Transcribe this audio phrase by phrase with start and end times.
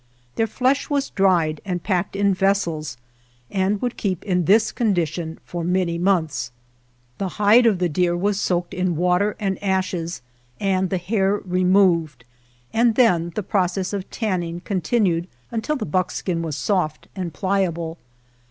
[0.33, 2.97] Their flesh was dried and packed in vessels,
[3.51, 6.51] and would keep in this condition for many si GERONIMO months.
[7.19, 10.23] The hide of the deer was soaked in water and ashes
[10.59, 12.25] and the hair removed,
[12.73, 17.99] and then the process of tanning continued until the buckskin was soft and pliable.